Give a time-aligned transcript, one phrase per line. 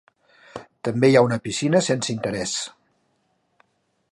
[0.87, 2.57] També hi ha una piscina, sense interès.